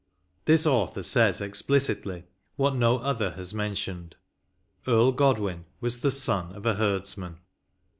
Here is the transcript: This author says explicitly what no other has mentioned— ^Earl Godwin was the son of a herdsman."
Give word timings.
This 0.45 0.65
author 0.65 1.03
says 1.03 1.41
explicitly 1.41 2.23
what 2.55 2.73
no 2.73 2.97
other 2.97 3.33
has 3.33 3.53
mentioned— 3.53 4.15
^Earl 4.87 5.15
Godwin 5.15 5.65
was 5.79 5.99
the 5.99 6.09
son 6.09 6.55
of 6.55 6.65
a 6.65 6.73
herdsman." 6.73 7.37